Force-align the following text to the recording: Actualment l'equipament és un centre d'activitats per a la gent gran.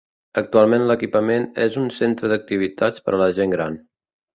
Actualment 0.41 0.85
l'equipament 0.91 1.47
és 1.67 1.79
un 1.85 1.95
centre 2.01 2.35
d'activitats 2.35 3.09
per 3.09 3.19
a 3.19 3.25
la 3.27 3.33
gent 3.41 3.59
gran. 3.59 3.83